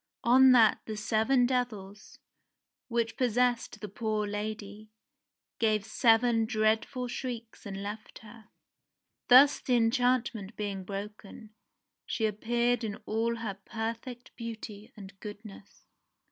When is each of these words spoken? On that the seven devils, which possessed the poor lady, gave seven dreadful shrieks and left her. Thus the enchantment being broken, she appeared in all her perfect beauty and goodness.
On 0.23 0.51
that 0.53 0.79
the 0.87 0.97
seven 0.97 1.45
devils, 1.45 2.17
which 2.87 3.17
possessed 3.17 3.81
the 3.81 3.87
poor 3.87 4.25
lady, 4.25 4.89
gave 5.59 5.85
seven 5.85 6.47
dreadful 6.47 7.07
shrieks 7.07 7.67
and 7.67 7.83
left 7.83 8.17
her. 8.23 8.47
Thus 9.27 9.59
the 9.59 9.75
enchantment 9.75 10.55
being 10.55 10.83
broken, 10.85 11.51
she 12.07 12.25
appeared 12.25 12.83
in 12.83 12.95
all 13.05 13.35
her 13.35 13.59
perfect 13.63 14.35
beauty 14.35 14.91
and 14.97 15.13
goodness. 15.19 15.85